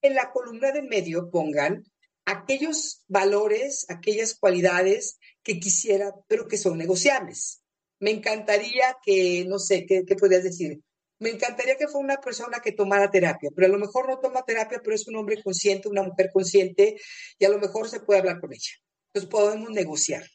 [0.01, 1.83] En la columna de medio pongan
[2.25, 7.61] aquellos valores, aquellas cualidades que quisiera, pero que son negociables.
[7.99, 10.81] Me encantaría que, no sé, ¿qué, qué podrías decir?
[11.21, 14.43] Me encantaría que fuera una persona que tomara terapia, pero a lo mejor no toma
[14.43, 16.99] terapia, pero es un hombre consciente, una mujer consciente,
[17.37, 18.71] y a lo mejor se puede hablar con ella.
[19.13, 20.25] Entonces podemos negociar,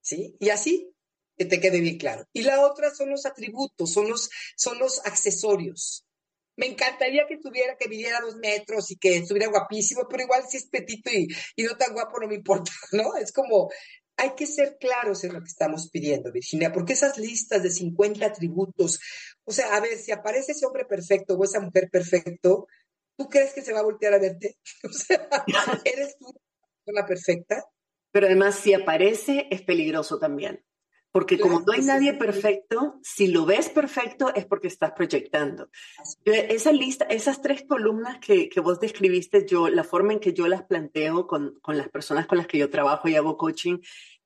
[0.00, 0.36] ¿sí?
[0.38, 0.94] Y así
[1.36, 2.24] que te quede bien claro.
[2.32, 6.06] Y la otra son los atributos, son los, son los accesorios.
[6.54, 10.58] Me encantaría que tuviera, que midiera dos metros y que estuviera guapísimo, pero igual si
[10.58, 13.16] es petito y, y no tan guapo no me importa, ¿no?
[13.16, 13.70] Es como,
[14.22, 18.24] hay que ser claros en lo que estamos pidiendo, Virginia, porque esas listas de 50
[18.24, 19.00] atributos,
[19.44, 22.68] o sea, a ver, si aparece ese hombre perfecto o esa mujer perfecto,
[23.16, 24.58] ¿tú crees que se va a voltear a verte?
[24.88, 25.28] O sea,
[25.84, 26.32] ¿eres tú
[26.86, 27.64] la perfecta?
[28.12, 30.64] Pero además, si aparece, es peligroso también.
[31.12, 35.68] Porque como no hay nadie perfecto, si lo ves perfecto es porque estás proyectando.
[36.24, 40.48] Esa lista, esas tres columnas que, que, vos describiste, yo, la forma en que yo
[40.48, 43.78] las planteo con, con las personas con las que yo trabajo y hago coaching,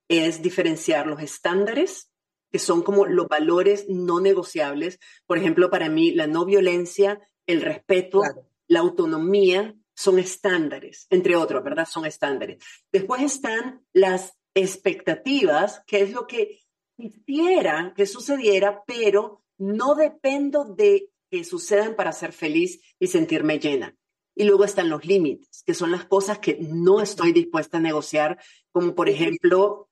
[0.08, 2.10] es diferenciar los estándares,
[2.52, 4.98] que son como los valores no negociables.
[5.26, 8.22] Por ejemplo, para mí, la no violencia, el respeto,
[8.68, 11.88] la autonomía son estándares, entre otros, ¿verdad?
[11.90, 12.62] Son estándares.
[12.92, 16.60] Después están las expectativas, que es lo que
[16.96, 23.96] quisiera que sucediera, pero no dependo de que sucedan para ser feliz y sentirme llena.
[24.34, 28.38] Y luego están los límites, que son las cosas que no estoy dispuesta a negociar,
[28.70, 29.88] como por ejemplo...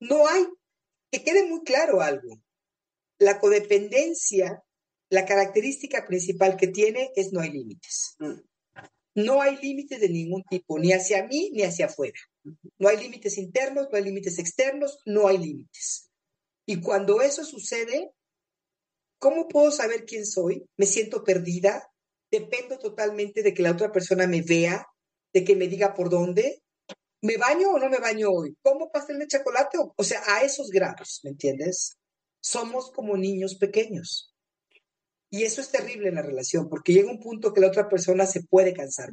[0.00, 0.46] No hay,
[1.10, 2.40] que quede muy claro algo.
[3.18, 4.64] La codependencia,
[5.08, 8.16] la característica principal que tiene es no hay límites.
[8.18, 8.40] Mm.
[9.16, 12.18] No hay límites de ningún tipo, ni hacia mí ni hacia afuera.
[12.78, 16.10] No hay límites internos, no hay límites externos, no hay límites.
[16.66, 18.12] Y cuando eso sucede,
[19.18, 20.66] ¿cómo puedo saber quién soy?
[20.76, 21.88] Me siento perdida,
[22.30, 24.86] dependo totalmente de que la otra persona me vea,
[25.32, 26.62] de que me diga por dónde.
[27.24, 28.54] ¿Me baño o no me baño hoy?
[28.60, 29.78] ¿Cómo pastel de chocolate?
[29.96, 31.96] O sea, a esos grados, ¿me entiendes?
[32.38, 34.34] Somos como niños pequeños.
[35.30, 38.26] Y eso es terrible en la relación, porque llega un punto que la otra persona
[38.26, 39.08] se puede cansar.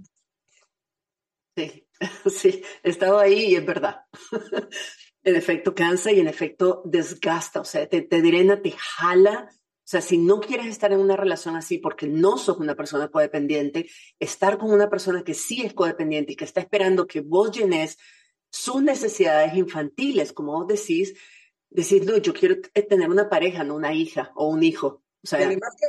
[1.56, 1.88] Sí,
[2.30, 4.02] sí, he estado ahí y es verdad.
[5.24, 9.56] en efecto cansa y en efecto desgasta, o sea, te, te drena, te jala.
[9.92, 13.10] O sea, si no quieres estar en una relación así porque no sos una persona
[13.10, 13.90] codependiente,
[14.22, 17.98] estar con una persona que sí es codependiente y que está esperando que vos llenes
[18.50, 21.14] sus necesidades infantiles, como vos decís,
[21.70, 25.04] decir, no, yo quiero tener una pareja, no una hija o un hijo.
[25.26, 25.40] O sea,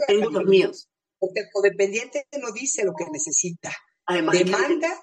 [0.08, 0.90] tengo los míos.
[1.20, 3.72] Porque el codependiente no dice lo que necesita.
[4.06, 5.00] Además, Demanda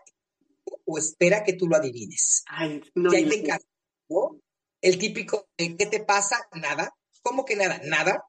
[0.83, 2.43] o espera que tú lo adivines.
[2.47, 4.41] Ay, no, y ahí te encargo,
[4.81, 6.35] El típico, ¿qué te pasa?
[6.51, 6.93] Nada.
[7.21, 7.79] ¿Cómo que nada?
[7.85, 8.25] Nada.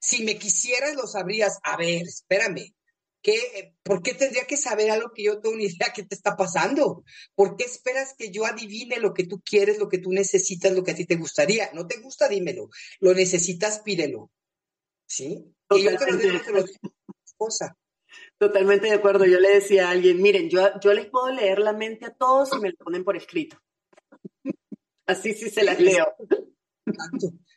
[0.00, 1.58] Si me quisieras, lo sabrías.
[1.62, 2.74] A ver, espérame.
[3.20, 6.36] ¿Qué, ¿Por qué tendría que saber algo que yo tengo ni idea qué te está
[6.36, 7.04] pasando?
[7.34, 10.84] ¿Por qué esperas que yo adivine lo que tú quieres, lo que tú necesitas, lo
[10.84, 11.70] que a ti te gustaría?
[11.72, 12.70] No te gusta, dímelo.
[13.00, 14.30] Lo necesitas, pídelo.
[15.06, 15.44] ¿Sí?
[15.70, 16.94] Y yo te lo digo, te lo digo,
[17.36, 17.76] cosa.
[18.38, 19.24] Totalmente de acuerdo.
[19.24, 22.50] Yo le decía a alguien, miren, yo, yo les puedo leer la mente a todos
[22.52, 23.60] y me lo ponen por escrito.
[25.06, 26.14] Así sí se las leo.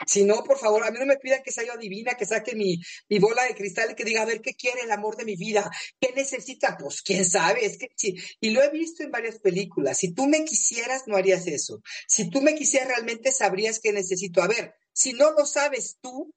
[0.08, 2.56] Si no, por favor, a mí no me pidan que sea yo adivina, que saque
[2.56, 5.26] mi, mi, bola de cristal y que diga, a ver, ¿qué quiere el amor de
[5.26, 5.70] mi vida?
[6.00, 6.78] ¿Qué necesita?
[6.78, 7.66] Pues quién sabe.
[7.66, 8.16] Es que sí.
[8.40, 9.98] Y lo he visto en varias películas.
[9.98, 11.82] Si tú me quisieras, no harías eso.
[12.08, 14.42] Si tú me quisieras, realmente sabrías qué necesito.
[14.42, 16.34] A ver, si no lo sabes tú,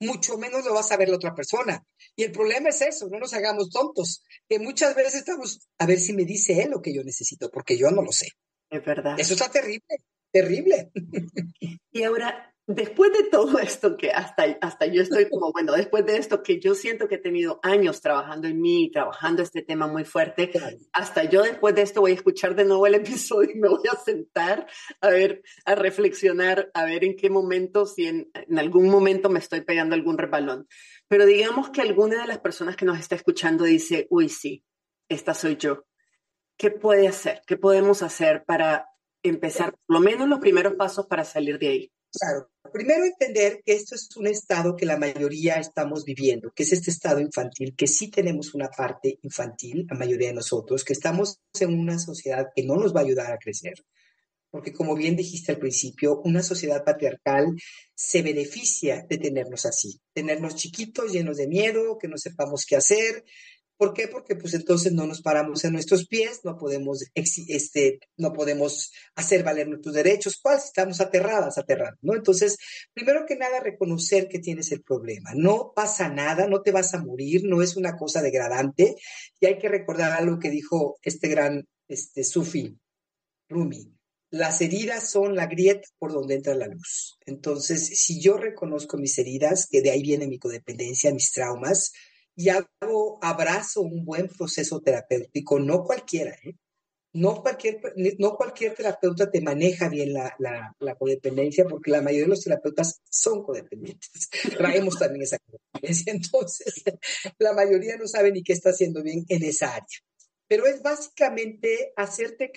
[0.00, 1.84] mucho menos lo va a saber la otra persona.
[2.16, 5.98] Y el problema es eso, no nos hagamos tontos, que muchas veces estamos, a ver
[5.98, 8.28] si me dice él lo que yo necesito, porque yo no lo sé.
[8.70, 9.18] Es verdad.
[9.18, 9.98] Eso está terrible,
[10.34, 10.90] terrible.
[11.92, 16.16] Y ahora, después de todo esto, que hasta, hasta yo estoy como, bueno, después de
[16.16, 20.04] esto que yo siento que he tenido años trabajando en mí, trabajando este tema muy
[20.04, 20.50] fuerte,
[20.92, 23.86] hasta yo después de esto voy a escuchar de nuevo el episodio y me voy
[23.88, 24.66] a sentar
[25.00, 29.38] a ver, a reflexionar, a ver en qué momento, si en, en algún momento me
[29.38, 30.66] estoy pegando algún rebalón.
[31.06, 34.64] Pero digamos que alguna de las personas que nos está escuchando dice, uy, sí,
[35.08, 35.86] esta soy yo.
[36.56, 37.42] ¿Qué puede hacer?
[37.46, 38.88] ¿Qué podemos hacer para
[39.24, 41.92] empezar, por lo menos los primeros pasos para salir de ahí?
[42.16, 46.72] Claro, primero entender que esto es un estado que la mayoría estamos viviendo, que es
[46.72, 51.40] este estado infantil, que sí tenemos una parte infantil, la mayoría de nosotros, que estamos
[51.58, 53.74] en una sociedad que no nos va a ayudar a crecer.
[54.50, 57.56] porque como bien dijiste al principio, una sociedad patriarcal
[57.92, 63.24] se beneficia de tenernos así, tenernos chiquitos, llenos de miedo, que no sepamos qué hacer.
[63.76, 64.08] ¿Por qué?
[64.08, 69.42] Porque pues entonces no nos paramos en nuestros pies, no podemos, este, no podemos hacer
[69.42, 72.14] valer nuestros derechos, pues estamos aterradas, aterradas, ¿no?
[72.14, 72.56] Entonces,
[72.92, 75.30] primero que nada, reconocer que tienes el problema.
[75.34, 78.94] No pasa nada, no te vas a morir, no es una cosa degradante.
[79.40, 82.78] Y hay que recordar algo que dijo este gran este, Sufi,
[83.48, 83.92] Rumi,
[84.30, 87.18] las heridas son la grieta por donde entra la luz.
[87.24, 91.92] Entonces, si yo reconozco mis heridas, que de ahí viene mi codependencia, mis traumas,
[92.36, 96.56] y hago, abrazo un buen proceso terapéutico, no cualquiera, ¿eh?
[97.14, 97.80] No cualquier,
[98.18, 103.02] no cualquier terapeuta te maneja bien la, la, codependencia, porque la mayoría de los terapeutas
[103.08, 104.28] son codependientes.
[104.58, 106.12] Traemos también esa codependencia.
[106.12, 106.82] Entonces,
[107.38, 110.00] la mayoría no sabe ni qué está haciendo bien en esa área.
[110.48, 112.50] Pero es básicamente hacerte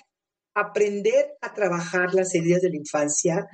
[0.54, 3.46] aprender a trabajar las heridas de la infancia,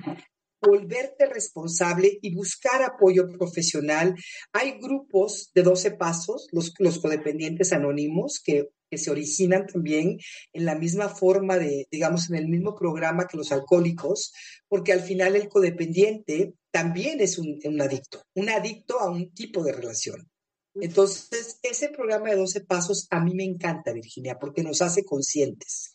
[0.65, 4.15] volverte responsable y buscar apoyo profesional.
[4.53, 10.17] Hay grupos de 12 pasos, los, los codependientes anónimos, que, que, se originan también
[10.53, 14.33] en la misma forma de, digamos, en el mismo programa que los alcohólicos,
[14.67, 19.63] porque al final el codependiente también es un, un adicto, un adicto a un tipo
[19.63, 20.29] de relación.
[20.75, 25.94] Entonces, ese programa de 12 pasos a mí me encanta, Virginia, porque nos hace conscientes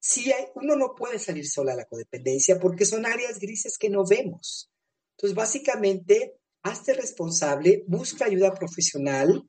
[0.00, 3.90] sí hay, uno no puede salir sola a la codependencia porque son áreas grises que
[3.90, 4.70] no vemos.
[5.16, 9.46] Entonces, básicamente, hazte responsable, busca ayuda profesional,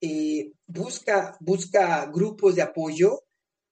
[0.00, 3.24] eh, busca, busca grupos de apoyo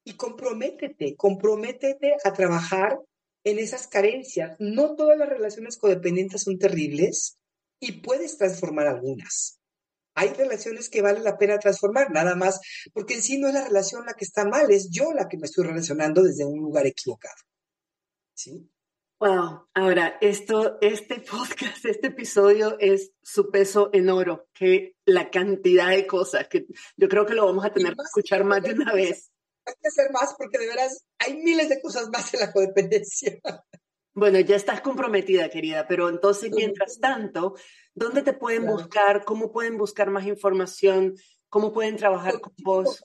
[0.05, 2.99] y comprométete, comprométete a trabajar
[3.45, 4.57] en esas carencias.
[4.59, 7.39] No todas las relaciones codependientes son terribles
[7.79, 9.56] y puedes transformar algunas
[10.17, 12.61] hay relaciones que vale la pena transformar, nada más,
[12.93, 15.37] porque en sí no es la relación la que está mal, es yo la que
[15.37, 17.37] me estoy relacionando desde un lugar equivocado.
[18.35, 18.69] ¿Sí?
[19.19, 25.91] Wow, ahora esto, este podcast, este episodio es su peso en oro, que la cantidad
[25.91, 28.93] de cosas que yo creo que lo vamos a tener que escuchar más de una
[28.93, 29.31] vez.
[29.67, 33.39] Hay que hacer más porque de veras hay miles de cosas más en la codependencia.
[34.15, 37.55] Bueno, ya estás comprometida, querida, pero entonces, mientras tanto,
[37.97, 39.25] ¿dónde te pueden buscar?
[39.25, 41.17] ¿Cómo pueden buscar más información?
[41.49, 43.03] ¿Cómo pueden trabajar con vos?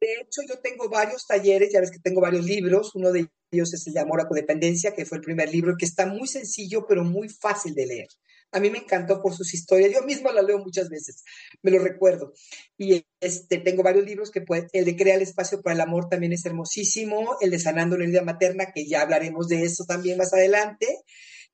[0.00, 2.94] De hecho, yo tengo varios talleres, ya ves que tengo varios libros.
[2.94, 5.84] Uno de ellos es El de Amor a Codependencia, que fue el primer libro, que
[5.84, 8.08] está muy sencillo, pero muy fácil de leer.
[8.52, 9.92] A mí me encantó por sus historias.
[9.92, 11.22] Yo misma la leo muchas veces,
[11.62, 12.32] me lo recuerdo.
[12.76, 16.08] Y este, tengo varios libros que pueden, el de Crea el espacio para el amor
[16.08, 20.18] también es hermosísimo, el de Sanando la herida materna, que ya hablaremos de eso también
[20.18, 20.86] más adelante.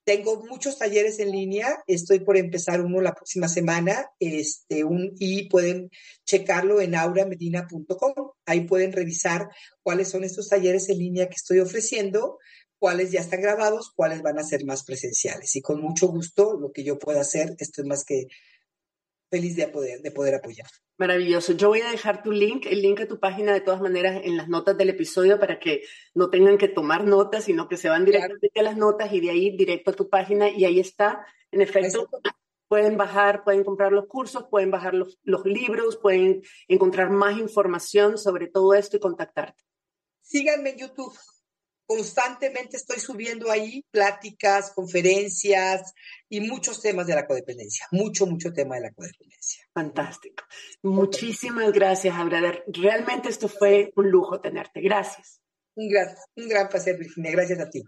[0.06, 4.84] Tengo muchos talleres en línea, estoy por empezar uno la próxima semana, este,
[5.18, 5.90] y pueden
[6.24, 8.30] checarlo en auramedina.com.
[8.46, 9.48] Ahí pueden revisar
[9.82, 12.38] cuáles son estos talleres en línea que estoy ofreciendo
[12.78, 15.56] cuáles ya están grabados, cuáles van a ser más presenciales.
[15.56, 18.26] Y con mucho gusto, lo que yo pueda hacer, estoy más que
[19.30, 20.66] feliz de poder, de poder apoyar.
[20.98, 21.52] Maravilloso.
[21.52, 24.36] Yo voy a dejar tu link, el link a tu página de todas maneras en
[24.36, 25.82] las notas del episodio para que
[26.14, 29.30] no tengan que tomar notas, sino que se van directamente a las notas y de
[29.30, 31.26] ahí directo a tu página y ahí está.
[31.50, 32.08] En efecto,
[32.68, 38.18] pueden bajar, pueden comprar los cursos, pueden bajar los, los libros, pueden encontrar más información
[38.18, 39.62] sobre todo esto y contactarte.
[40.22, 41.16] Síganme en YouTube
[41.86, 45.92] constantemente estoy subiendo ahí pláticas, conferencias
[46.28, 49.64] y muchos temas de la codependencia, mucho, mucho tema de la codependencia.
[49.72, 50.44] Fantástico.
[50.82, 52.64] Muchísimas gracias, Abrader.
[52.66, 54.80] Realmente esto fue un lujo tenerte.
[54.80, 55.40] Gracias.
[55.74, 57.30] Un gran, un gran placer, Virginia.
[57.32, 57.82] Gracias a ti.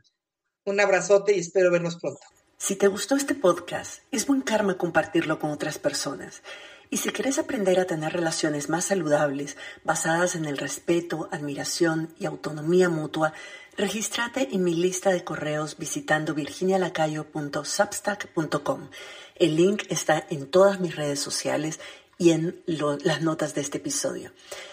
[0.65, 2.21] Un abrazote y espero vernos pronto.
[2.59, 6.43] Si te gustó este podcast, es buen karma compartirlo con otras personas.
[6.91, 12.27] Y si quieres aprender a tener relaciones más saludables, basadas en el respeto, admiración y
[12.27, 13.33] autonomía mutua,
[13.79, 18.89] Regístrate en mi lista de correos visitando virginialacayo.substack.com.
[19.37, 21.79] El link está en todas mis redes sociales
[22.19, 24.33] y en las notas de este episodio.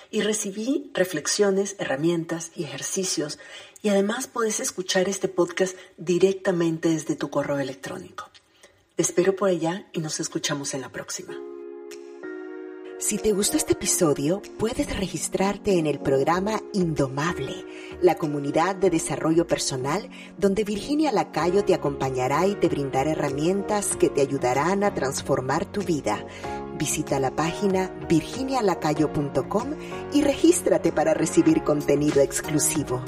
[0.10, 3.38] Y recibí reflexiones, herramientas y ejercicios
[3.84, 8.32] y además puedes escuchar este podcast directamente desde tu correo electrónico.
[8.96, 11.38] Te espero por allá y nos escuchamos en la próxima.
[12.98, 17.66] Si te gustó este episodio, puedes registrarte en el programa Indomable,
[18.02, 24.10] la comunidad de desarrollo personal donde Virginia Lacayo te acompañará y te brindará herramientas que
[24.10, 26.26] te ayudarán a transformar tu vida.
[26.80, 29.74] Visita la página virginialacayo.com
[30.14, 33.02] y regístrate para recibir contenido exclusivo.